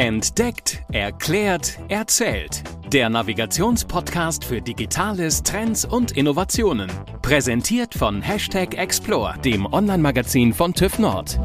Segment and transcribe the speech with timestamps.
[0.00, 2.62] Entdeckt, erklärt, erzählt.
[2.92, 6.88] Der Navigationspodcast für Digitales, Trends und Innovationen.
[7.20, 11.40] Präsentiert von Hashtag Explore, dem Online-Magazin von TÜV Nord.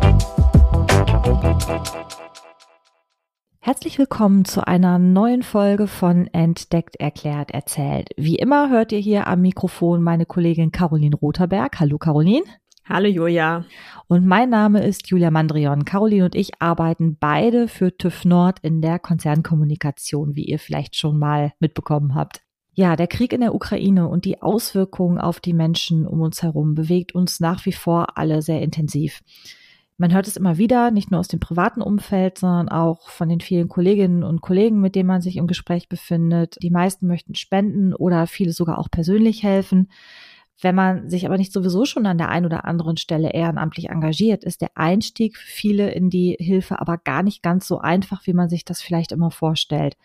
[3.60, 8.10] Herzlich willkommen zu einer neuen Folge von Entdeckt, erklärt, erzählt.
[8.18, 11.80] Wie immer hört ihr hier am Mikrofon meine Kollegin Caroline Rotherberg.
[11.80, 12.44] Hallo Caroline.
[12.86, 13.64] Hallo Julia.
[14.08, 15.86] Und mein Name ist Julia Mandrion.
[15.86, 21.18] Caroline und ich arbeiten beide für TÜV Nord in der Konzernkommunikation, wie ihr vielleicht schon
[21.18, 22.42] mal mitbekommen habt.
[22.74, 26.76] Ja, der Krieg in der Ukraine und die Auswirkungen auf die Menschen um uns herum
[26.76, 29.22] bewegt uns nach wie vor alle sehr intensiv.
[29.98, 33.40] Man hört es immer wieder, nicht nur aus dem privaten Umfeld, sondern auch von den
[33.40, 36.58] vielen Kolleginnen und Kollegen, mit denen man sich im Gespräch befindet.
[36.62, 39.88] Die meisten möchten spenden oder viele sogar auch persönlich helfen.
[40.62, 44.44] Wenn man sich aber nicht sowieso schon an der einen oder anderen Stelle ehrenamtlich engagiert,
[44.44, 48.34] ist der Einstieg für viele in die Hilfe aber gar nicht ganz so einfach, wie
[48.34, 49.98] man sich das vielleicht immer vorstellt.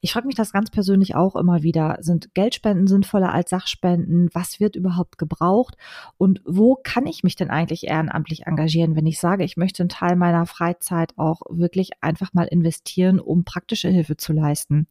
[0.00, 1.98] Ich frage mich das ganz persönlich auch immer wieder.
[2.00, 4.30] Sind Geldspenden sinnvoller als Sachspenden?
[4.32, 5.76] Was wird überhaupt gebraucht?
[6.16, 9.90] Und wo kann ich mich denn eigentlich ehrenamtlich engagieren, wenn ich sage, ich möchte einen
[9.90, 14.86] Teil meiner Freizeit auch wirklich einfach mal investieren, um praktische Hilfe zu leisten?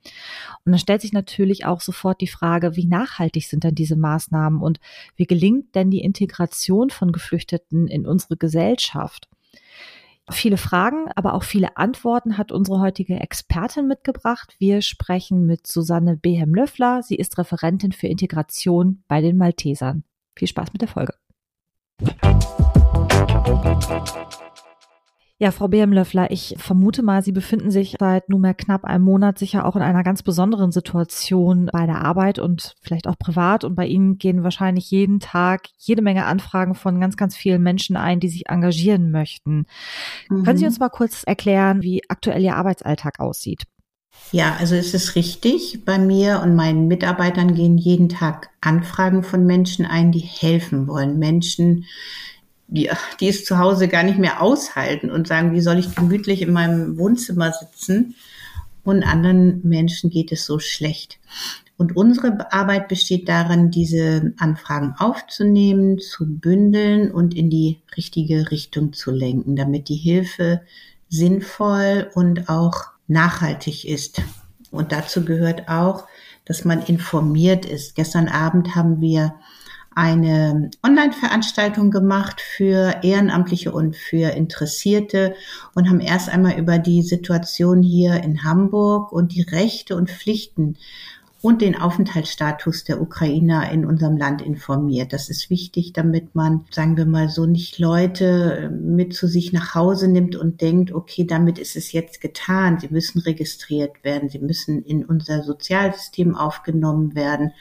[0.66, 4.62] Und dann stellt sich natürlich auch sofort die Frage, wie nachhaltig sind denn diese Maßnahmen
[4.62, 4.80] und
[5.16, 9.30] wie gelingt denn die Integration von Geflüchteten in unsere Gesellschaft?
[10.32, 14.56] Viele Fragen, aber auch viele Antworten hat unsere heutige Expertin mitgebracht.
[14.60, 17.02] Wir sprechen mit Susanne Behem-Löffler.
[17.02, 20.04] Sie ist Referentin für Integration bei den Maltesern.
[20.36, 21.14] Viel Spaß mit der Folge.
[25.42, 29.66] Ja, Frau Behmlöffler, ich vermute mal, Sie befinden sich seit nunmehr knapp einem Monat sicher
[29.66, 33.64] auch in einer ganz besonderen Situation bei der Arbeit und vielleicht auch privat.
[33.64, 37.96] Und bei Ihnen gehen wahrscheinlich jeden Tag jede Menge Anfragen von ganz, ganz vielen Menschen
[37.96, 39.66] ein, die sich engagieren möchten.
[40.30, 40.44] Mhm.
[40.44, 43.64] Können Sie uns mal kurz erklären, wie aktuell Ihr Arbeitsalltag aussieht?
[44.34, 45.86] Ja, also es ist richtig.
[45.86, 51.18] Bei mir und meinen Mitarbeitern gehen jeden Tag Anfragen von Menschen ein, die helfen wollen.
[51.18, 51.86] Menschen,
[52.70, 56.42] die, die es zu Hause gar nicht mehr aushalten und sagen, wie soll ich gemütlich
[56.42, 58.16] in meinem Wohnzimmer sitzen?
[58.84, 61.20] Und anderen Menschen geht es so schlecht.
[61.78, 68.94] Und unsere Arbeit besteht darin, diese Anfragen aufzunehmen, zu bündeln und in die richtige Richtung
[68.94, 70.62] zu lenken, damit die Hilfe
[71.08, 74.22] sinnvoll und auch nachhaltig ist.
[74.72, 76.06] Und dazu gehört auch,
[76.46, 77.96] dass man informiert ist.
[77.96, 79.36] Gestern Abend haben wir
[80.00, 85.36] eine Online-Veranstaltung gemacht für Ehrenamtliche und für Interessierte
[85.76, 90.78] und haben erst einmal über die Situation hier in Hamburg und die Rechte und Pflichten
[91.42, 95.12] und den Aufenthaltsstatus der Ukrainer in unserem Land informiert.
[95.12, 99.76] Das ist wichtig, damit man, sagen wir mal so, nicht Leute mit zu sich nach
[99.76, 102.80] Hause nimmt und denkt, okay, damit ist es jetzt getan.
[102.80, 104.30] Sie müssen registriert werden.
[104.30, 107.52] Sie müssen in unser Sozialsystem aufgenommen werden.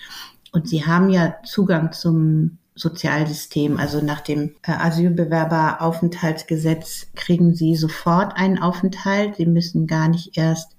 [0.53, 3.77] Und sie haben ja Zugang zum Sozialsystem.
[3.77, 9.37] Also nach dem äh, Asylbewerberaufenthaltsgesetz kriegen sie sofort einen Aufenthalt.
[9.37, 10.75] Sie müssen gar nicht erst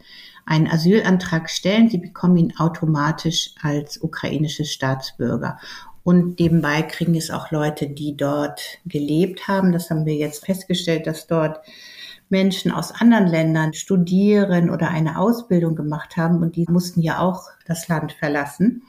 [0.46, 1.90] einen Asylantrag stellen.
[1.90, 5.60] Sie bekommen ihn automatisch als ukrainische Staatsbürger.
[6.04, 9.72] Und nebenbei kriegen es auch Leute, die dort gelebt haben.
[9.74, 11.60] Das haben wir jetzt festgestellt, dass dort
[12.30, 17.50] Menschen aus anderen Ländern studieren oder eine Ausbildung gemacht haben und die mussten ja auch
[17.66, 18.84] das Land verlassen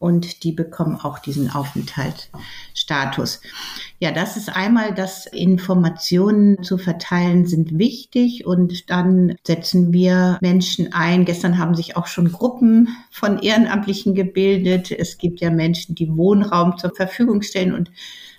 [0.00, 3.42] und die bekommen auch diesen Aufenthaltsstatus.
[3.98, 10.94] Ja, das ist einmal, dass Informationen zu verteilen sind wichtig und dann setzen wir Menschen
[10.94, 11.26] ein.
[11.26, 14.90] Gestern haben sich auch schon Gruppen von Ehrenamtlichen gebildet.
[14.90, 17.90] Es gibt ja Menschen, die Wohnraum zur Verfügung stellen und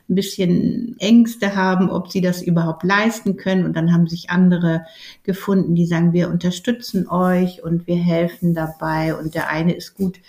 [0.09, 3.65] ein bisschen Ängste haben, ob sie das überhaupt leisten können.
[3.65, 4.85] Und dann haben sich andere
[5.21, 9.15] gefunden, die sagen, wir unterstützen euch und wir helfen dabei.
[9.15, 10.19] Und der eine ist gut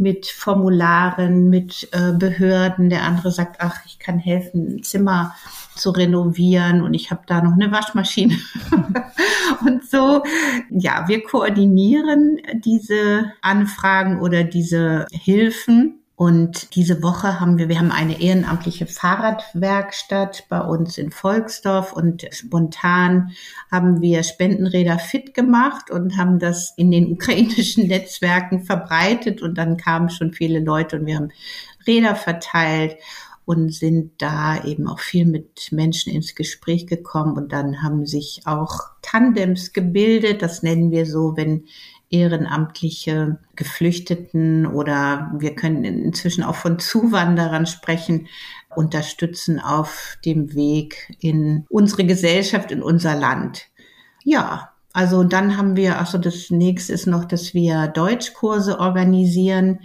[0.00, 2.88] mit Formularen, mit äh, Behörden.
[2.88, 5.34] Der andere sagt, ach, ich kann helfen, ein Zimmer
[5.76, 8.36] zu renovieren und ich habe da noch eine Waschmaschine.
[9.66, 10.22] und so,
[10.70, 17.90] ja, wir koordinieren diese Anfragen oder diese Hilfen und diese Woche haben wir, wir haben
[17.90, 23.30] eine ehrenamtliche Fahrradwerkstatt bei uns in Volksdorf und spontan
[23.72, 29.40] haben wir Spendenräder fit gemacht und haben das in den ukrainischen Netzwerken verbreitet.
[29.40, 31.30] Und dann kamen schon viele Leute und wir haben
[31.86, 32.96] Räder verteilt
[33.46, 37.38] und sind da eben auch viel mit Menschen ins Gespräch gekommen.
[37.38, 41.64] Und dann haben sich auch Tandems gebildet, das nennen wir so, wenn
[42.10, 48.26] ehrenamtliche Geflüchteten oder wir können inzwischen auch von Zuwanderern sprechen,
[48.74, 53.68] unterstützen auf dem Weg in unsere Gesellschaft, in unser Land.
[54.24, 59.78] Ja, Also dann haben wir, also das nächste ist noch, dass wir Deutschkurse organisieren.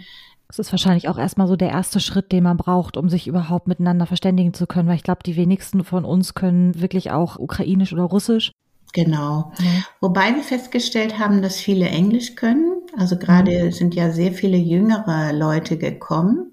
[0.48, 3.68] Das ist wahrscheinlich auch erstmal so der erste Schritt, den man braucht, um sich überhaupt
[3.68, 7.92] miteinander verständigen zu können, weil ich glaube, die wenigsten von uns können wirklich auch Ukrainisch
[7.92, 8.52] oder Russisch.
[8.92, 9.52] Genau.
[9.58, 9.84] Mhm.
[10.00, 12.82] Wobei wir festgestellt haben, dass viele Englisch können.
[12.96, 13.72] Also gerade mhm.
[13.72, 16.52] sind ja sehr viele jüngere Leute gekommen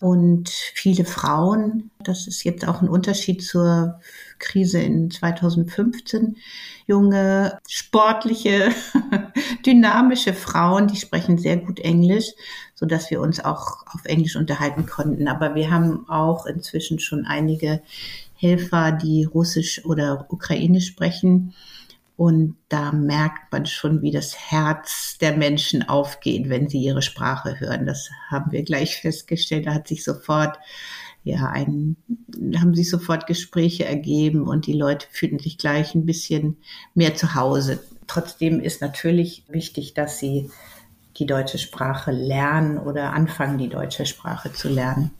[0.00, 1.90] und viele Frauen.
[2.00, 4.00] Das ist jetzt auch ein Unterschied zur
[4.38, 6.36] Krise in 2015.
[6.86, 8.70] Junge, sportliche,
[9.66, 12.32] dynamische Frauen, die sprechen sehr gut Englisch,
[12.74, 15.28] so dass wir uns auch auf Englisch unterhalten konnten.
[15.28, 17.80] Aber wir haben auch inzwischen schon einige
[18.36, 21.54] Helfer, die Russisch oder Ukrainisch sprechen.
[22.16, 27.60] Und da merkt man schon, wie das Herz der Menschen aufgeht, wenn sie ihre Sprache
[27.60, 27.86] hören.
[27.86, 29.66] Das haben wir gleich festgestellt.
[29.66, 30.58] Da hat sich sofort,
[31.24, 31.96] ja, ein,
[32.56, 36.56] haben sich sofort Gespräche ergeben und die Leute fühlten sich gleich ein bisschen
[36.94, 37.80] mehr zu Hause.
[38.06, 40.50] Trotzdem ist natürlich wichtig, dass sie
[41.18, 45.10] die deutsche Sprache lernen oder anfangen, die deutsche Sprache zu lernen.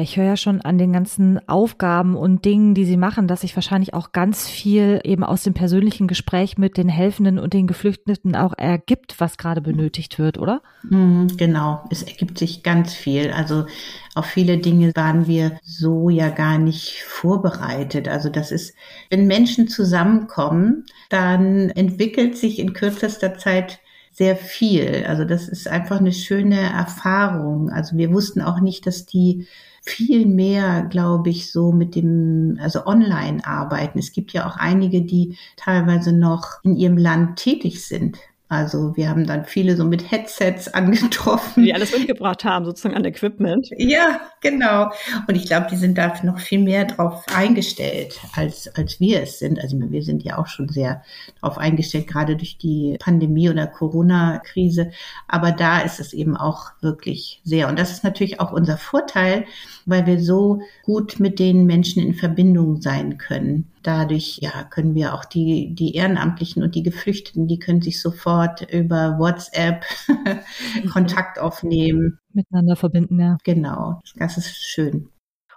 [0.00, 3.54] Ich höre ja schon an den ganzen Aufgaben und Dingen, die Sie machen, dass sich
[3.54, 8.34] wahrscheinlich auch ganz viel eben aus dem persönlichen Gespräch mit den Helfenden und den Geflüchteten
[8.34, 10.62] auch ergibt, was gerade benötigt wird, oder?
[10.88, 13.30] Mhm, genau, es ergibt sich ganz viel.
[13.30, 13.66] Also
[14.14, 18.08] auf viele Dinge waren wir so ja gar nicht vorbereitet.
[18.08, 18.74] Also das ist,
[19.10, 23.80] wenn Menschen zusammenkommen, dann entwickelt sich in kürzester Zeit
[24.12, 25.04] sehr viel.
[25.06, 27.68] Also das ist einfach eine schöne Erfahrung.
[27.68, 29.46] Also wir wussten auch nicht, dass die
[29.82, 33.98] viel mehr, glaube ich, so mit dem, also online arbeiten.
[33.98, 38.18] Es gibt ja auch einige, die teilweise noch in ihrem Land tätig sind.
[38.50, 41.62] Also wir haben dann viele so mit Headsets angetroffen.
[41.62, 43.70] Die alles mitgebracht haben, sozusagen an Equipment.
[43.78, 44.90] Ja, genau.
[45.28, 49.38] Und ich glaube, die sind da noch viel mehr drauf eingestellt, als, als wir es
[49.38, 49.60] sind.
[49.60, 51.04] Also wir sind ja auch schon sehr
[51.40, 54.90] darauf eingestellt, gerade durch die Pandemie oder Corona-Krise.
[55.28, 57.68] Aber da ist es eben auch wirklich sehr.
[57.68, 59.44] Und das ist natürlich auch unser Vorteil,
[59.86, 63.70] weil wir so gut mit den Menschen in Verbindung sein können.
[63.82, 68.70] Dadurch ja, können wir auch die, die Ehrenamtlichen und die Geflüchteten, die können sich sofort
[68.72, 69.84] über WhatsApp
[70.92, 72.18] Kontakt aufnehmen.
[72.32, 73.38] Miteinander verbinden, ja.
[73.44, 75.08] Genau, das ist schön.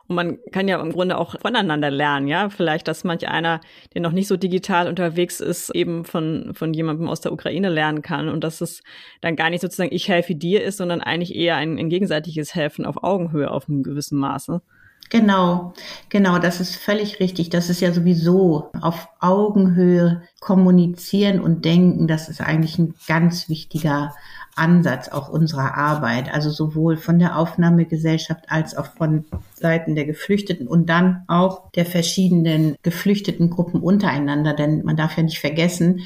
[0.08, 2.50] Und man kann ja im Grunde auch voneinander lernen, ja.
[2.50, 3.62] Vielleicht, dass manch einer,
[3.94, 8.02] der noch nicht so digital unterwegs ist, eben von, von jemandem aus der Ukraine lernen
[8.02, 8.84] kann und dass es
[9.22, 12.86] dann gar nicht sozusagen ich helfe dir ist, sondern eigentlich eher ein, ein gegenseitiges Helfen
[12.86, 14.62] auf Augenhöhe auf einem gewissen Maße.
[15.10, 15.74] Genau,
[16.10, 17.50] genau, das ist völlig richtig.
[17.50, 24.14] Das ist ja sowieso auf Augenhöhe kommunizieren und denken, das ist eigentlich ein ganz wichtiger
[24.56, 26.34] Ansatz auch unserer Arbeit.
[26.34, 31.86] Also sowohl von der Aufnahmegesellschaft als auch von Seiten der Geflüchteten und dann auch der
[31.86, 34.54] verschiedenen geflüchteten Gruppen untereinander.
[34.54, 36.02] Denn man darf ja nicht vergessen,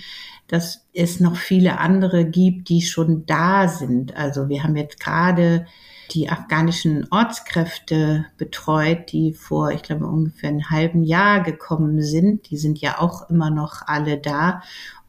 [0.47, 4.15] dass es noch viele andere gibt, die schon da sind.
[4.15, 5.65] Also wir haben jetzt gerade
[6.12, 12.50] die afghanischen Ortskräfte betreut, die vor, ich glaube, ungefähr einem halben Jahr gekommen sind.
[12.50, 14.62] Die sind ja auch immer noch alle da.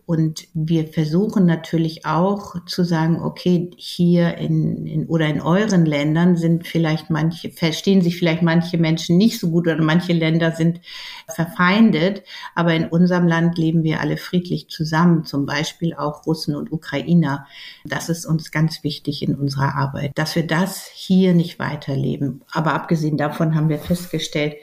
[0.09, 6.35] Und wir versuchen natürlich auch zu sagen, okay, hier in, in oder in euren Ländern
[6.35, 10.81] sind vielleicht manche, verstehen sich vielleicht manche Menschen nicht so gut oder manche Länder sind
[11.29, 12.23] verfeindet,
[12.55, 17.47] aber in unserem Land leben wir alle friedlich zusammen, zum Beispiel auch Russen und Ukrainer.
[17.85, 22.41] Das ist uns ganz wichtig in unserer Arbeit, dass wir das hier nicht weiterleben.
[22.51, 24.55] Aber abgesehen davon haben wir festgestellt,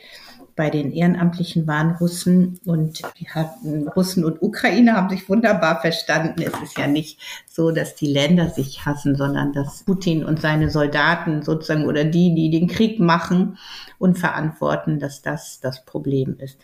[0.56, 6.42] bei den Ehrenamtlichen waren Russen und die hatten Russen und Ukrainer haben sich wunderbar verstanden.
[6.42, 10.70] Es ist ja nicht so, dass die Länder sich hassen, sondern dass Putin und seine
[10.70, 13.58] Soldaten sozusagen oder die, die den Krieg machen
[14.00, 16.60] und verantworten, dass das das Problem ist.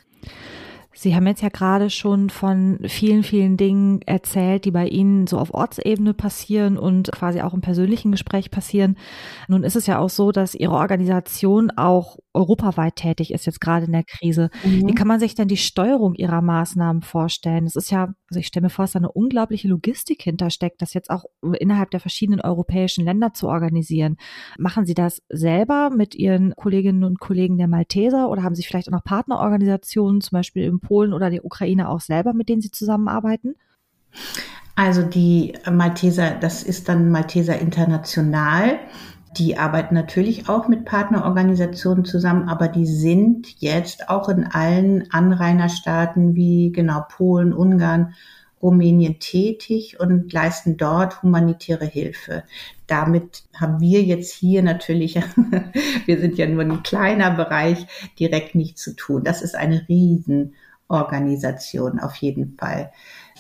[0.94, 5.38] Sie haben jetzt ja gerade schon von vielen, vielen Dingen erzählt, die bei Ihnen so
[5.38, 8.98] auf Ortsebene passieren und quasi auch im persönlichen Gespräch passieren.
[9.48, 13.86] Nun ist es ja auch so, dass Ihre Organisation auch europaweit tätig ist, jetzt gerade
[13.86, 14.50] in der Krise.
[14.64, 14.88] Mhm.
[14.88, 17.66] Wie kann man sich denn die Steuerung Ihrer Maßnahmen vorstellen?
[17.66, 20.94] Es ist ja, also ich stelle mir vor, dass da eine unglaubliche Logistik hintersteckt, das
[20.94, 21.26] jetzt auch
[21.60, 24.16] innerhalb der verschiedenen europäischen Länder zu organisieren.
[24.58, 28.88] Machen Sie das selber mit Ihren Kolleginnen und Kollegen der Malteser oder haben Sie vielleicht
[28.88, 32.72] auch noch Partnerorganisationen, zum Beispiel im Polen oder der Ukraine auch selber, mit denen Sie
[32.72, 33.56] zusammenarbeiten?
[34.76, 38.80] Also die Malteser, das ist dann Malteser International.
[39.38, 46.36] Die arbeiten natürlich auch mit Partnerorganisationen zusammen, aber die sind jetzt auch in allen Anrainerstaaten
[46.36, 48.14] wie genau Polen, Ungarn,
[48.62, 52.44] Rumänien tätig und leisten dort humanitäre Hilfe.
[52.88, 55.16] Damit haben wir jetzt hier natürlich,
[56.06, 57.88] wir sind ja nur ein kleiner Bereich,
[58.20, 59.24] direkt nichts zu tun.
[59.24, 60.54] Das ist eine riesen
[60.92, 62.92] Hilfsorganisation auf jeden Fall.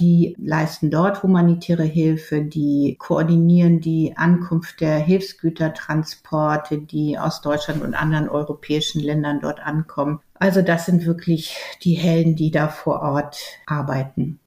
[0.01, 7.93] Die leisten dort humanitäre Hilfe, die koordinieren die Ankunft der Hilfsgütertransporte, die aus Deutschland und
[7.93, 10.19] anderen europäischen Ländern dort ankommen.
[10.33, 14.40] Also das sind wirklich die Helden, die da vor Ort arbeiten.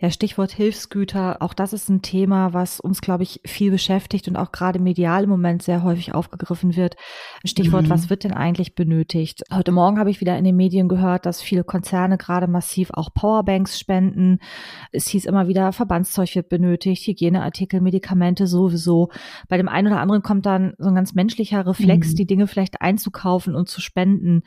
[0.00, 1.42] Ja, Stichwort Hilfsgüter.
[1.42, 5.24] Auch das ist ein Thema, was uns, glaube ich, viel beschäftigt und auch gerade medial
[5.24, 6.94] im Moment sehr häufig aufgegriffen wird.
[7.44, 7.90] Stichwort, mhm.
[7.90, 9.42] was wird denn eigentlich benötigt?
[9.52, 13.12] Heute Morgen habe ich wieder in den Medien gehört, dass viele Konzerne gerade massiv auch
[13.12, 14.38] Powerbanks spenden.
[14.92, 19.08] Es hieß immer wieder, Verbandszeug wird benötigt, Hygieneartikel, Medikamente sowieso.
[19.48, 22.16] Bei dem einen oder anderen kommt dann so ein ganz menschlicher Reflex, mhm.
[22.16, 24.42] die Dinge vielleicht einzukaufen und zu spenden.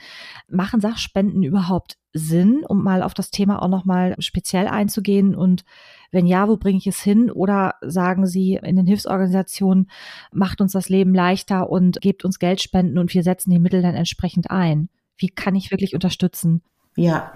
[0.47, 5.35] Machen Sachspenden überhaupt Sinn, um mal auf das Thema auch nochmal speziell einzugehen?
[5.35, 5.63] Und
[6.11, 7.31] wenn ja, wo bringe ich es hin?
[7.31, 9.89] Oder sagen Sie in den Hilfsorganisationen,
[10.31, 13.95] macht uns das Leben leichter und gebt uns Geldspenden und wir setzen die Mittel dann
[13.95, 14.89] entsprechend ein?
[15.17, 16.61] Wie kann ich wirklich unterstützen?
[16.95, 17.33] Ja,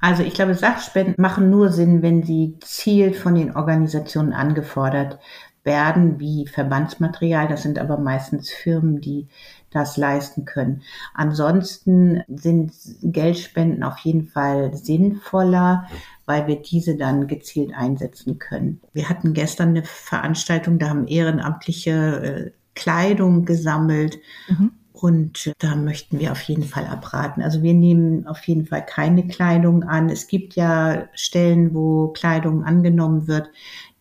[0.00, 5.18] also ich glaube, Sachspenden machen nur Sinn, wenn sie zielt von den Organisationen angefordert
[5.62, 7.48] werden, wie Verbandsmaterial.
[7.48, 9.28] Das sind aber meistens Firmen, die
[9.70, 10.82] das leisten können.
[11.14, 12.72] Ansonsten sind
[13.02, 15.86] Geldspenden auf jeden Fall sinnvoller,
[16.26, 18.80] weil wir diese dann gezielt einsetzen können.
[18.92, 24.18] Wir hatten gestern eine Veranstaltung, da haben ehrenamtliche äh, Kleidung gesammelt.
[24.48, 24.72] Mhm.
[24.92, 27.42] Und da möchten wir auf jeden Fall abraten.
[27.42, 30.10] Also wir nehmen auf jeden Fall keine Kleidung an.
[30.10, 33.48] Es gibt ja Stellen, wo Kleidung angenommen wird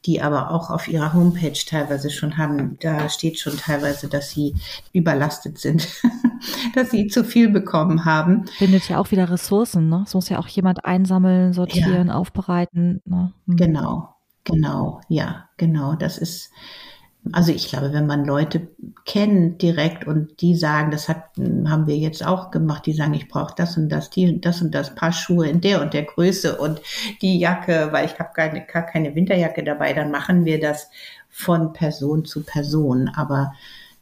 [0.06, 2.78] die aber auch auf ihrer Homepage teilweise schon haben.
[2.80, 4.56] Da steht schon teilweise, dass sie
[4.94, 5.88] überlastet sind,
[6.76, 8.46] dass sie zu viel bekommen haben.
[8.60, 10.04] Bindet ja auch wieder Ressourcen, ne?
[10.06, 12.14] Es muss ja auch jemand einsammeln, sortieren, ja.
[12.14, 13.02] aufbereiten.
[13.06, 13.34] Ne?
[13.46, 13.58] Mhm.
[13.58, 14.10] Genau,
[14.46, 15.96] genau, ja, genau.
[15.96, 16.52] Das ist
[17.32, 18.68] also ich glaube, wenn man Leute
[19.06, 23.28] kennt direkt und die sagen, das hat, haben wir jetzt auch gemacht, die sagen, ich
[23.28, 26.58] brauche das und das, die das und das Paar Schuhe in der und der Größe
[26.58, 26.82] und
[27.22, 30.90] die Jacke, weil ich habe keine, gar keine Winterjacke dabei, dann machen wir das
[31.30, 33.10] von Person zu Person.
[33.16, 33.54] Aber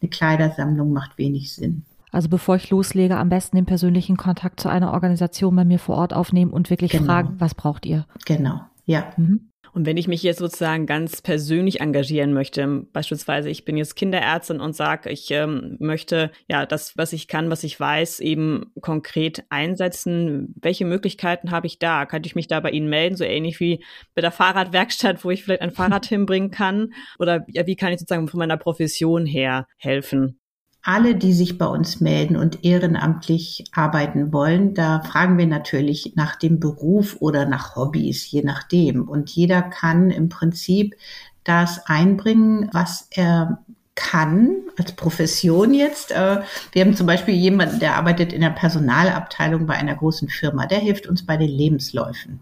[0.01, 1.83] eine Kleidersammlung macht wenig Sinn.
[2.11, 5.97] Also bevor ich loslege, am besten den persönlichen Kontakt zu einer Organisation bei mir vor
[5.97, 7.05] Ort aufnehmen und wirklich genau.
[7.05, 8.05] fragen, was braucht ihr?
[8.25, 9.11] Genau, ja.
[9.17, 9.49] Mhm.
[9.77, 14.59] Und wenn ich mich jetzt sozusagen ganz persönlich engagieren möchte, beispielsweise ich bin jetzt Kinderärztin
[14.59, 19.43] und sage, ich ähm, möchte ja das, was ich kann, was ich weiß, eben konkret
[19.49, 22.07] einsetzen, welche Möglichkeiten habe ich da?
[22.07, 23.83] Kann ich mich da bei Ihnen melden, so ähnlich wie
[24.15, 26.93] bei der Fahrradwerkstatt, wo ich vielleicht ein Fahrrad hinbringen kann?
[27.19, 30.39] Oder ja, wie kann ich sozusagen von meiner Profession her helfen?
[30.87, 36.37] Alle, die sich bei uns melden und ehrenamtlich arbeiten wollen, da fragen wir natürlich nach
[36.37, 39.03] dem Beruf oder nach Hobbys, je nachdem.
[39.03, 40.95] Und jeder kann im Prinzip
[41.43, 43.59] das einbringen, was er
[43.95, 46.11] kann als Profession jetzt.
[46.11, 46.41] Äh,
[46.71, 50.67] wir haben zum Beispiel jemanden, der arbeitet in der Personalabteilung bei einer großen Firma.
[50.67, 52.39] Der hilft uns bei den Lebensläufen.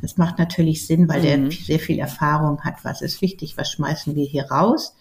[0.00, 1.50] Das macht natürlich Sinn, weil mhm.
[1.50, 2.84] der sehr viel Erfahrung hat.
[2.84, 3.58] Was ist wichtig?
[3.58, 4.94] Was schmeißen wir hier raus?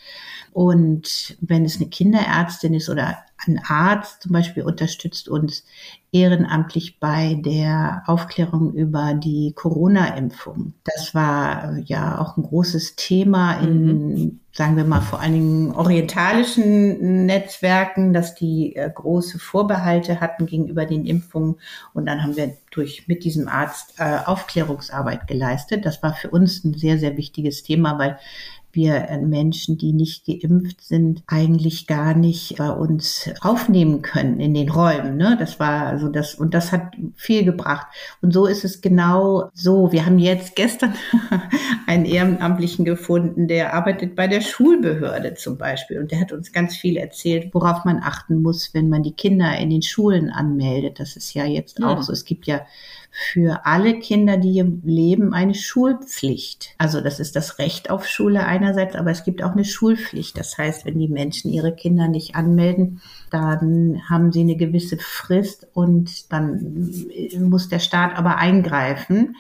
[0.52, 3.18] Und wenn es eine Kinderärztin ist oder
[3.48, 5.64] ein Arzt zum Beispiel unterstützt uns
[6.12, 10.74] ehrenamtlich bei der Aufklärung über die Corona-Impfung.
[10.84, 14.40] Das war ja auch ein großes Thema in, mhm.
[14.52, 20.86] sagen wir mal, vor allen Dingen orientalischen Netzwerken, dass die äh, große Vorbehalte hatten gegenüber
[20.86, 21.56] den Impfungen.
[21.94, 25.86] Und dann haben wir durch mit diesem Arzt äh, Aufklärungsarbeit geleistet.
[25.86, 28.20] Das war für uns ein sehr, sehr wichtiges Thema, weil
[28.74, 34.54] wir äh, Menschen, die nicht geimpft sind, eigentlich gar nicht bei uns aufnehmen können in
[34.54, 35.18] den Räumen.
[35.18, 35.36] Ne?
[35.40, 37.88] Das war also das, und das hat viel gebracht.
[38.22, 39.92] Und so ist es genau so.
[39.92, 40.94] Wir haben jetzt gestern
[41.88, 46.00] einen Ehrenamtlichen gefunden, der arbeitet bei der Schulbehörde zum Beispiel.
[46.00, 49.58] Und der hat uns ganz viel erzählt, worauf man achten muss, wenn man die Kinder
[49.58, 51.00] in den Schulen anmeldet.
[51.00, 51.88] Das ist ja jetzt ja.
[51.88, 52.14] auch so.
[52.14, 52.62] Es gibt ja
[53.12, 56.76] für alle Kinder, die hier leben, eine Schulpflicht.
[56.78, 60.38] Also das ist das Recht auf Schule einerseits, aber es gibt auch eine Schulpflicht.
[60.38, 65.68] Das heißt, wenn die Menschen ihre Kinder nicht anmelden, dann haben sie eine gewisse Frist
[65.74, 69.36] und dann muss der Staat aber eingreifen.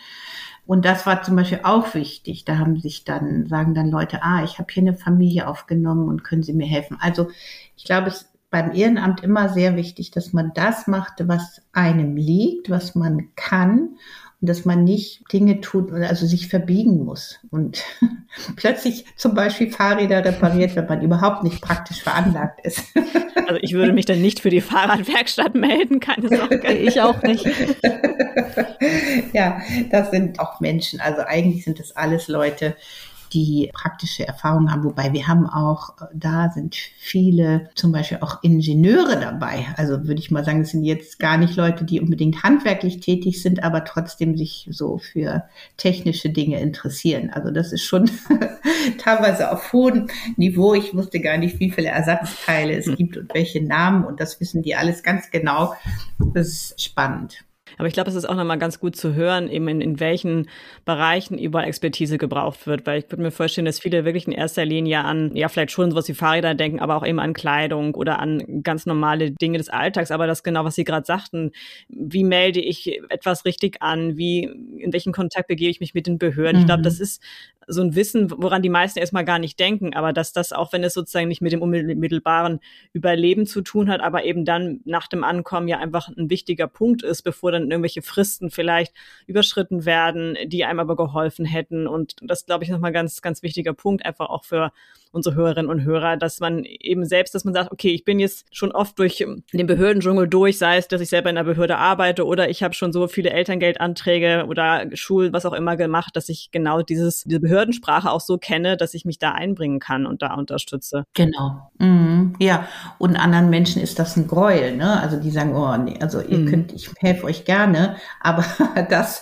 [0.65, 2.45] Und das war zum Beispiel auch wichtig.
[2.45, 6.23] Da haben sich dann, sagen dann Leute, ah, ich habe hier eine Familie aufgenommen und
[6.23, 6.97] können Sie mir helfen.
[6.99, 7.29] Also
[7.75, 12.69] ich glaube, es beim Ehrenamt immer sehr wichtig, dass man das macht, was einem liegt,
[12.69, 13.95] was man kann
[14.41, 17.83] und dass man nicht Dinge tut, also sich verbiegen muss und
[18.57, 22.83] plötzlich zum Beispiel Fahrräder repariert, wenn man überhaupt nicht praktisch veranlagt ist.
[23.47, 26.67] Also ich würde mich dann nicht für die Fahrradwerkstatt melden, keine Sorge.
[26.69, 27.45] Ich auch nicht.
[29.33, 31.01] Ja, das sind auch Menschen.
[31.01, 32.75] Also eigentlich sind das alles Leute,
[33.33, 34.83] die praktische Erfahrung haben.
[34.83, 39.65] Wobei wir haben auch, da sind viele zum Beispiel auch Ingenieure dabei.
[39.77, 43.41] Also würde ich mal sagen, es sind jetzt gar nicht Leute, die unbedingt handwerklich tätig
[43.41, 45.43] sind, aber trotzdem sich so für
[45.77, 47.29] technische Dinge interessieren.
[47.31, 48.09] Also das ist schon
[48.97, 50.07] teilweise auf hohem
[50.37, 50.73] Niveau.
[50.73, 54.61] Ich wusste gar nicht, wie viele Ersatzteile es gibt und welche Namen und das wissen
[54.61, 55.73] die alles ganz genau.
[56.33, 57.43] Das ist spannend.
[57.77, 60.49] Aber ich glaube, es ist auch nochmal ganz gut zu hören, eben in, in welchen
[60.85, 64.65] Bereichen überall Expertise gebraucht wird, weil ich würde mir vorstellen, dass viele wirklich in erster
[64.65, 68.19] Linie an, ja, vielleicht schon sowas wie Fahrräder denken, aber auch eben an Kleidung oder
[68.19, 70.11] an ganz normale Dinge des Alltags.
[70.11, 71.51] Aber das genau, was Sie gerade sagten,
[71.89, 74.17] wie melde ich etwas richtig an?
[74.17, 76.57] Wie, in welchen Kontakt begebe ich mich mit den Behörden?
[76.57, 76.59] Mhm.
[76.61, 77.21] Ich glaube, das ist
[77.67, 80.83] so ein Wissen, woran die meisten erstmal gar nicht denken, aber dass das, auch wenn
[80.83, 82.59] es sozusagen nicht mit dem unmittelbaren
[82.93, 87.03] Überleben zu tun hat, aber eben dann nach dem Ankommen ja einfach ein wichtiger Punkt
[87.03, 88.93] ist, bevor dann irgendwelche Fristen vielleicht
[89.27, 91.87] überschritten werden, die einem aber geholfen hätten.
[91.87, 94.71] Und das, glaube ich, nochmal ganz, ganz wichtiger Punkt, einfach auch für
[95.11, 98.45] unsere Hörerinnen und Hörer, dass man eben selbst, dass man sagt, okay, ich bin jetzt
[98.51, 102.25] schon oft durch den Behördendschungel durch, sei es, dass ich selber in der Behörde arbeite
[102.25, 106.49] oder ich habe schon so viele Elterngeldanträge oder Schul, was auch immer gemacht, dass ich
[106.51, 110.33] genau dieses, diese Behördensprache auch so kenne, dass ich mich da einbringen kann und da
[110.33, 111.05] unterstütze.
[111.13, 111.69] Genau.
[111.77, 112.35] Mhm.
[112.39, 115.01] Ja, und anderen Menschen ist das ein Gräuel, ne?
[115.01, 116.45] Also die sagen, oh nee, also ihr mhm.
[116.47, 117.50] könnt, ich helfe euch gerne,
[118.19, 118.45] aber
[118.89, 119.21] das,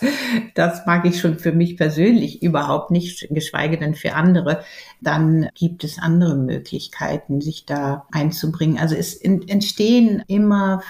[0.54, 4.62] das mag ich schon für mich persönlich überhaupt nicht, geschweige denn für andere.
[5.00, 8.78] Dann gibt es andere Möglichkeiten, sich da einzubringen.
[8.78, 10.82] Also es entstehen immer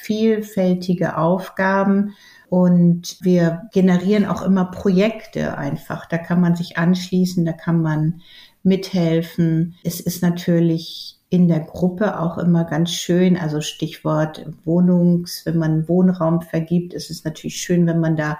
[0.00, 2.14] vielfältige Aufgaben,
[2.48, 6.06] und wir generieren auch immer Projekte einfach.
[6.06, 8.22] Da kann man sich anschließen, da kann man
[8.62, 9.76] mithelfen.
[9.84, 15.88] Es ist natürlich in der Gruppe auch immer ganz schön, also Stichwort Wohnungs, wenn man
[15.88, 18.38] Wohnraum vergibt, ist es natürlich schön, wenn man da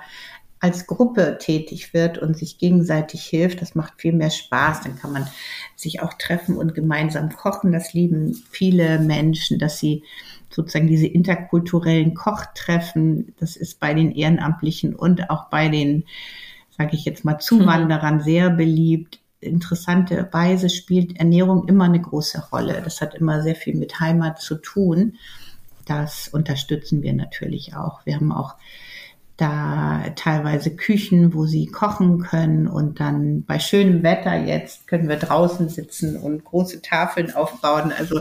[0.60, 3.62] als Gruppe tätig wird und sich gegenseitig hilft.
[3.62, 4.82] Das macht viel mehr Spaß.
[4.82, 5.28] Dann kann man
[5.76, 7.72] sich auch treffen und gemeinsam kochen.
[7.72, 10.02] Das lieben viele Menschen, dass sie
[10.50, 16.04] sozusagen diese interkulturellen Kochtreffen, das ist bei den Ehrenamtlichen und auch bei den,
[16.76, 18.22] sage ich jetzt mal, Zuwanderern mhm.
[18.22, 19.20] sehr beliebt.
[19.40, 22.80] Interessanterweise spielt Ernährung immer eine große Rolle.
[22.82, 25.14] Das hat immer sehr viel mit Heimat zu tun.
[25.86, 28.04] Das unterstützen wir natürlich auch.
[28.04, 28.56] Wir haben auch
[29.36, 35.16] da teilweise Küchen, wo sie kochen können und dann bei schönem Wetter jetzt können wir
[35.16, 37.92] draußen sitzen und große Tafeln aufbauen.
[37.96, 38.20] Also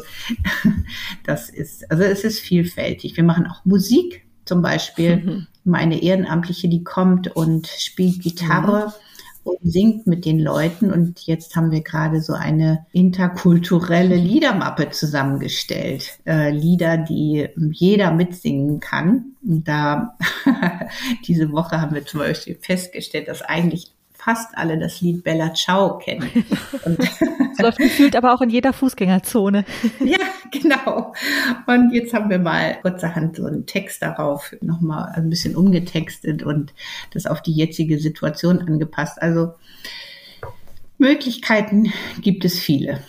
[1.25, 3.17] das ist, also es ist vielfältig.
[3.17, 5.17] Wir machen auch Musik zum Beispiel.
[5.17, 5.47] Mhm.
[5.63, 8.87] Meine Ehrenamtliche, die kommt und spielt Gitarre.
[8.87, 9.07] Mhm
[9.47, 10.91] und singt mit den Leuten.
[10.91, 16.19] Und jetzt haben wir gerade so eine interkulturelle Liedermappe zusammengestellt.
[16.25, 19.35] Äh, Lieder, die jeder mitsingen kann.
[19.41, 20.17] Und da
[21.27, 25.97] diese Woche haben wir zum Beispiel festgestellt, dass eigentlich fast alle das Lied Bella Ciao
[25.97, 26.29] kennen.
[26.85, 29.65] Und das läuft gefühlt aber auch in jeder Fußgängerzone.
[29.99, 30.17] ja,
[30.51, 31.13] genau.
[31.65, 36.73] Und jetzt haben wir mal kurzerhand so einen Text darauf nochmal ein bisschen umgetextet und
[37.13, 39.21] das auf die jetzige Situation angepasst.
[39.21, 39.53] Also
[40.97, 43.01] Möglichkeiten gibt es viele.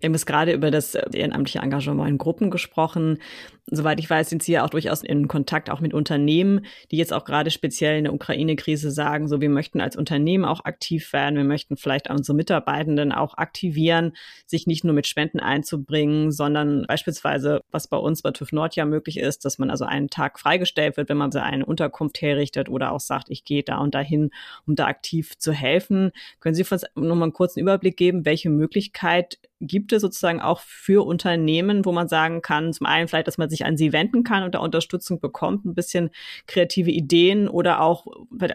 [0.00, 3.18] Wir haben jetzt gerade über das ehrenamtliche Engagement in Gruppen gesprochen
[3.66, 7.12] soweit ich weiß, sind Sie ja auch durchaus in Kontakt auch mit Unternehmen, die jetzt
[7.12, 11.36] auch gerade speziell in der Ukraine-Krise sagen, so wir möchten als Unternehmen auch aktiv werden,
[11.36, 14.12] wir möchten vielleicht unsere Mitarbeitenden auch aktivieren,
[14.46, 18.84] sich nicht nur mit Spenden einzubringen, sondern beispielsweise, was bei uns bei TÜV Nord ja
[18.84, 22.92] möglich ist, dass man also einen Tag freigestellt wird, wenn man eine Unterkunft herrichtet oder
[22.92, 24.30] auch sagt, ich gehe da und dahin,
[24.66, 26.12] um da aktiv zu helfen.
[26.40, 31.04] Können Sie uns nochmal einen kurzen Überblick geben, welche Möglichkeit gibt es sozusagen auch für
[31.06, 34.42] Unternehmen, wo man sagen kann, zum einen vielleicht, dass man sich an sie wenden kann
[34.42, 36.10] und da Unterstützung bekommt, ein bisschen
[36.46, 38.06] kreative Ideen oder auch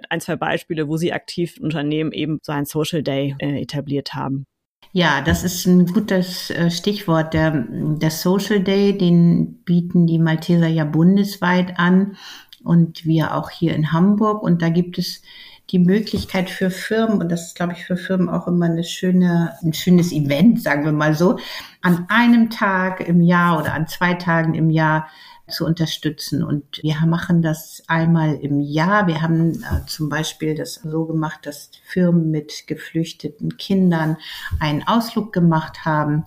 [0.10, 4.46] ein, zwei Beispiele, wo sie aktiv Unternehmen eben so ein Social Day äh, etabliert haben.
[4.92, 7.34] Ja, das ist ein gutes äh, Stichwort.
[7.34, 12.18] Der, der Social Day, den bieten die Malteser ja bundesweit an
[12.64, 14.42] und wir auch hier in Hamburg.
[14.42, 15.22] Und da gibt es
[15.72, 19.56] die Möglichkeit für Firmen, und das ist, glaube ich, für Firmen auch immer eine schöne,
[19.62, 21.38] ein schönes Event, sagen wir mal so,
[21.82, 25.08] an einem Tag im Jahr oder an zwei Tagen im Jahr
[25.50, 26.44] zu unterstützen.
[26.44, 29.08] Und wir machen das einmal im Jahr.
[29.08, 34.18] Wir haben äh, zum Beispiel das so gemacht, dass Firmen mit geflüchteten Kindern
[34.60, 36.24] einen Ausflug gemacht haben.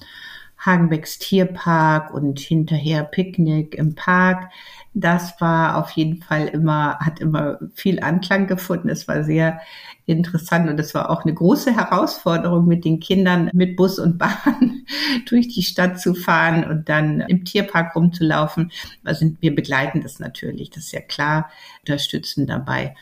[0.65, 4.51] Hagenbecks Tierpark und hinterher Picknick im Park
[4.95, 8.91] das war auf jeden Fall immer, hat immer viel Anklang gefunden.
[8.91, 9.61] Es war sehr
[10.05, 14.85] interessant und es war auch eine große Herausforderung, mit den Kindern mit Bus und Bahn
[15.27, 18.71] durch die Stadt zu fahren und dann im Tierpark rumzulaufen.
[19.05, 22.95] Also wir begleiten das natürlich, das ist ja klar, unterstützen dabei.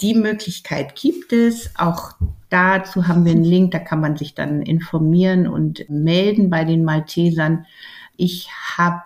[0.00, 2.12] Die Möglichkeit gibt es, auch
[2.50, 6.84] dazu haben wir einen Link, da kann man sich dann informieren und melden bei den
[6.84, 7.66] Maltesern.
[8.16, 9.02] Ich habe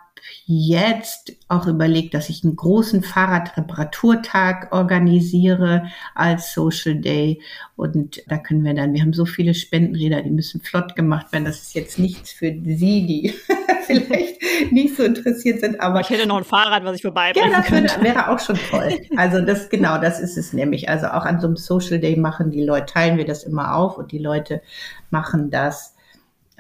[0.47, 7.41] jetzt auch überlegt, dass ich einen großen Fahrradreparaturtag organisiere als Social Day.
[7.77, 11.45] Und da können wir dann, wir haben so viele Spendenräder, die müssen flott gemacht werden.
[11.45, 13.35] Das ist jetzt nichts für Sie, die
[13.87, 14.41] vielleicht
[14.73, 15.81] nicht so interessiert sind.
[15.81, 18.03] Aber ich hätte noch ein Fahrrad, was ich vorbeibringen Ja, das könnte.
[18.03, 18.99] wäre auch schon toll.
[19.17, 20.89] Also das, genau, das ist es nämlich.
[20.89, 23.99] Also auch an so einem Social Day machen die Leute, teilen wir das immer auf
[23.99, 24.63] und die Leute
[25.11, 25.95] machen das,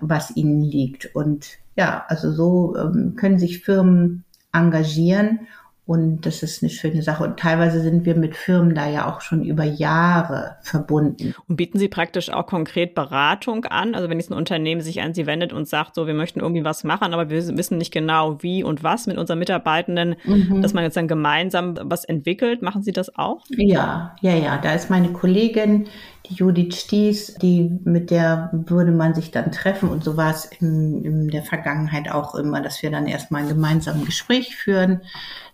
[0.00, 1.14] was ihnen liegt.
[1.14, 5.46] Und ja, also so ähm, können sich Firmen engagieren
[5.92, 7.22] und das ist eine schöne Sache.
[7.22, 11.34] Und teilweise sind wir mit Firmen da ja auch schon über Jahre verbunden.
[11.46, 13.94] Und bieten Sie praktisch auch konkret Beratung an?
[13.94, 16.64] Also wenn jetzt ein Unternehmen sich an Sie wendet und sagt, so, wir möchten irgendwie
[16.64, 20.62] was machen, aber wir wissen nicht genau wie und was mit unseren Mitarbeitenden, mhm.
[20.62, 23.44] dass man jetzt dann gemeinsam was entwickelt, machen Sie das auch?
[23.50, 24.56] Ja, ja, ja.
[24.56, 25.88] Da ist meine Kollegin,
[26.30, 30.46] die Judith Stieß, die, mit der würde man sich dann treffen und so war es
[30.46, 35.02] in, in der Vergangenheit auch immer, dass wir dann erstmal ein gemeinsames Gespräch führen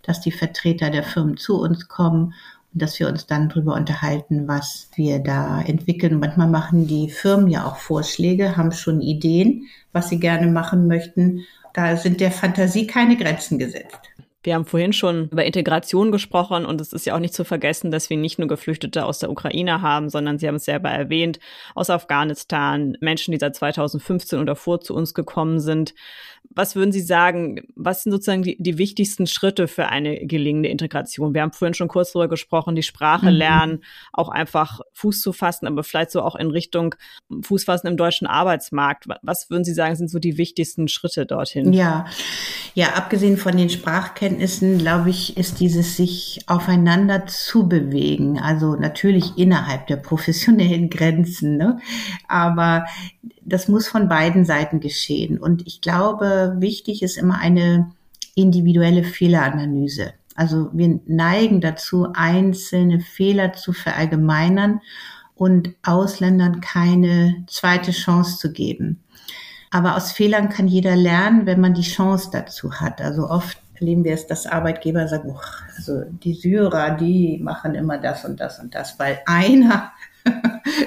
[0.09, 2.33] dass die Vertreter der Firmen zu uns kommen
[2.73, 6.19] und dass wir uns dann darüber unterhalten, was wir da entwickeln.
[6.19, 11.45] Manchmal machen die Firmen ja auch Vorschläge, haben schon Ideen, was sie gerne machen möchten.
[11.75, 14.01] Da sind der Fantasie keine Grenzen gesetzt.
[14.45, 17.91] Wir haben vorhin schon über Integration gesprochen und es ist ja auch nicht zu vergessen,
[17.91, 21.41] dass wir nicht nur Geflüchtete aus der Ukraine haben, sondern Sie haben es selber erwähnt,
[21.75, 25.93] aus Afghanistan, Menschen, die seit 2015 oder vor zu uns gekommen sind.
[26.51, 31.35] Was würden Sie sagen, was sind sozusagen die, die wichtigsten Schritte für eine gelingende Integration?
[31.35, 33.37] Wir haben vorhin schon kurz darüber gesprochen, die Sprache mhm.
[33.37, 36.95] lernen, auch einfach Fuß zu fassen, aber vielleicht so auch in Richtung
[37.43, 39.07] Fuß fassen im deutschen Arbeitsmarkt.
[39.23, 41.73] Was würden Sie sagen, sind so die wichtigsten Schritte dorthin?
[41.73, 42.07] Ja,
[42.75, 48.39] ja, abgesehen von den Sprachkenntnissen, glaube ich, ist dieses sich aufeinander zu bewegen.
[48.39, 51.79] Also natürlich innerhalb der professionellen Grenzen, ne?
[52.29, 52.87] aber
[53.49, 55.39] das muss von beiden Seiten geschehen.
[55.39, 56.28] Und ich glaube,
[56.61, 57.93] wichtig ist immer eine
[58.35, 60.13] individuelle Fehleranalyse.
[60.35, 64.81] Also wir neigen dazu, einzelne Fehler zu verallgemeinern
[65.35, 69.03] und Ausländern keine zweite Chance zu geben.
[69.71, 73.01] Aber aus Fehlern kann jeder lernen, wenn man die Chance dazu hat.
[73.01, 75.37] Also oft erleben wir es, dass Arbeitgeber sagen,
[75.77, 79.93] also die Syrer, die machen immer das und das und das, weil einer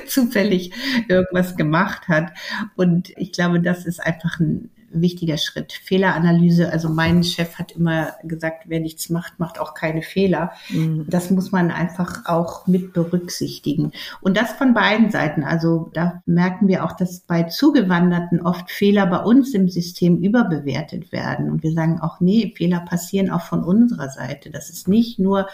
[0.08, 0.74] zufällig
[1.08, 2.32] irgendwas gemacht hat.
[2.76, 5.74] Und ich glaube, das ist einfach ein wichtiger Schritt.
[5.74, 10.52] Fehleranalyse, also mein Chef hat immer gesagt, wer nichts macht, macht auch keine Fehler.
[10.70, 11.06] Mhm.
[11.08, 13.92] Das muss man einfach auch mit berücksichtigen.
[14.22, 15.44] Und das von beiden Seiten.
[15.44, 21.12] Also da merken wir auch, dass bei Zugewanderten oft Fehler bei uns im System überbewertet
[21.12, 21.50] werden.
[21.50, 24.50] Und wir sagen auch, nee, Fehler passieren auch von unserer Seite.
[24.50, 25.48] Das ist nicht nur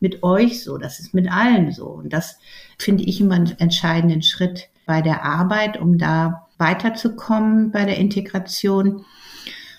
[0.00, 1.86] mit euch so, das ist mit allen so.
[1.86, 2.38] Und das
[2.78, 9.04] finde ich immer einen entscheidenden Schritt bei der Arbeit, um da weiterzukommen bei der Integration.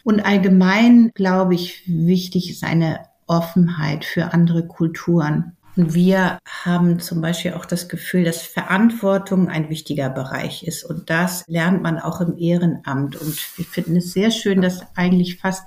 [0.04, 5.58] Und allgemein, glaube ich, wichtig ist eine Offenheit für andere Kulturen.
[5.76, 10.84] Und wir haben zum Beispiel auch das Gefühl, dass Verantwortung ein wichtiger Bereich ist.
[10.84, 13.16] Und das lernt man auch im Ehrenamt.
[13.16, 15.64] Und wir finden es sehr schön, dass eigentlich fast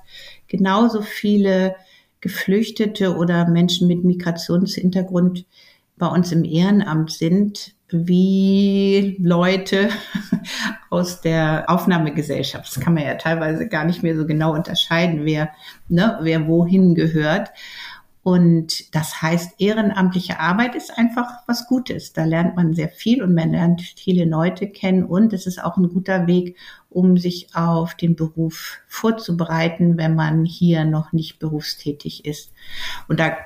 [0.46, 1.74] genauso viele
[2.20, 5.46] Geflüchtete oder Menschen mit Migrationshintergrund
[5.96, 9.90] bei uns im Ehrenamt sind, wie Leute
[10.90, 12.76] aus der Aufnahmegesellschaft.
[12.76, 15.50] Das kann man ja teilweise gar nicht mehr so genau unterscheiden, wer,
[15.88, 17.50] ne, wer wohin gehört.
[18.24, 22.12] Und das heißt, ehrenamtliche Arbeit ist einfach was Gutes.
[22.12, 25.76] Da lernt man sehr viel und man lernt viele Leute kennen und es ist auch
[25.76, 26.56] ein guter Weg,
[26.88, 32.52] um sich auf den Beruf vorzubereiten, wenn man hier noch nicht berufstätig ist.
[33.08, 33.36] Und da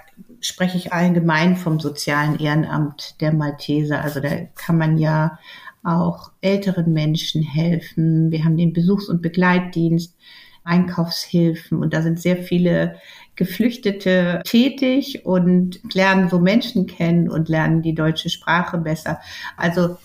[0.47, 4.03] spreche ich allgemein vom sozialen Ehrenamt der Malteser.
[4.03, 5.39] Also da kann man ja
[5.83, 8.31] auch älteren Menschen helfen.
[8.31, 10.15] Wir haben den Besuchs- und Begleitdienst,
[10.65, 12.97] Einkaufshilfen und da sind sehr viele
[13.37, 19.21] Geflüchtete tätig und lernen so Menschen kennen und lernen die deutsche Sprache besser.
[19.57, 19.97] Also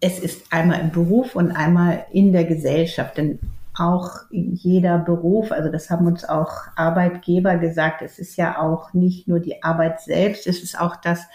[0.00, 3.16] es ist einmal im Beruf und einmal in der Gesellschaft.
[3.16, 3.38] Denn
[3.78, 9.28] auch jeder Beruf, also das haben uns auch Arbeitgeber gesagt, es ist ja auch nicht
[9.28, 11.26] nur die Arbeit selbst, es ist auch das,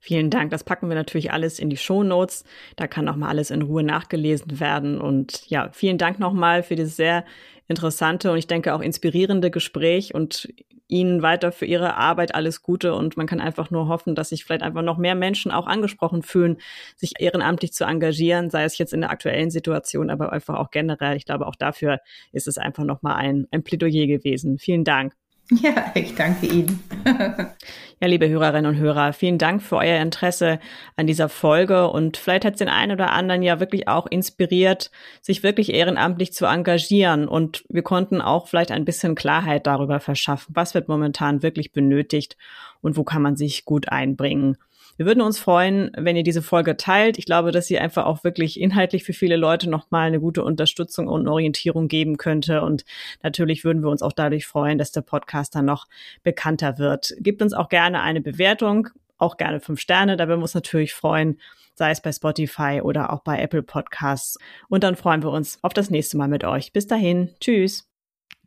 [0.03, 0.51] Vielen Dank.
[0.51, 2.45] Das packen wir natürlich alles in die Show Notes.
[2.77, 5.01] Da kann nochmal alles in Ruhe nachgelesen werden.
[5.01, 7.25] Und ja, vielen Dank nochmal für dieses sehr
[7.71, 10.53] interessante und ich denke auch inspirierende Gespräch und
[10.89, 12.95] Ihnen weiter für Ihre Arbeit alles Gute.
[12.95, 16.23] Und man kann einfach nur hoffen, dass sich vielleicht einfach noch mehr Menschen auch angesprochen
[16.23, 16.59] fühlen,
[16.97, 21.17] sich ehrenamtlich zu engagieren, sei es jetzt in der aktuellen Situation, aber einfach auch generell.
[21.17, 22.01] Ich glaube, auch dafür
[22.33, 24.59] ist es einfach nochmal ein, ein Plädoyer gewesen.
[24.59, 25.20] Vielen Dank.
[25.63, 26.81] Ja, ich danke Ihnen.
[27.05, 30.61] ja, liebe Hörerinnen und Hörer, vielen Dank für euer Interesse
[30.95, 34.93] an dieser Folge und vielleicht hat es den einen oder anderen ja wirklich auch inspiriert,
[35.21, 40.55] sich wirklich ehrenamtlich zu engagieren und wir konnten auch vielleicht ein bisschen Klarheit darüber verschaffen,
[40.55, 42.37] was wird momentan wirklich benötigt
[42.81, 44.57] und wo kann man sich gut einbringen.
[45.01, 47.17] Wir würden uns freuen, wenn ihr diese Folge teilt.
[47.17, 51.09] Ich glaube, dass sie einfach auch wirklich inhaltlich für viele Leute nochmal eine gute Unterstützung
[51.09, 52.61] und Orientierung geben könnte.
[52.61, 52.85] Und
[53.23, 55.87] natürlich würden wir uns auch dadurch freuen, dass der Podcast dann noch
[56.23, 57.15] bekannter wird.
[57.19, 60.19] Gebt uns auch gerne eine Bewertung, auch gerne fünf Sterne.
[60.19, 61.41] Da würden wir uns natürlich freuen
[61.77, 64.37] sei es bei Spotify oder auch bei Apple Podcasts.
[64.69, 66.75] Und dann freuen wir uns auf das nächste Mal mit euch.
[66.75, 67.31] Bis dahin.
[67.41, 67.89] Tschüss.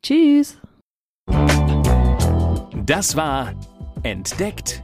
[0.03, 0.61] Tschüss.
[2.85, 3.55] Das war
[4.03, 4.83] Entdeckt,